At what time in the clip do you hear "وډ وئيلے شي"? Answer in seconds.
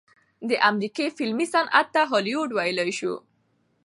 2.37-3.11